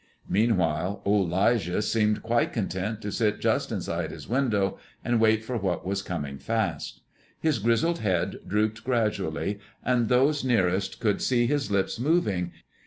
[0.27, 5.57] Meanwhile old 'Lijah seemed quite content to sit just inside his window and wait for
[5.57, 7.01] what was coming fast.
[7.39, 12.51] His grizzled head drooped gradually, and those nearest could see his lips moving.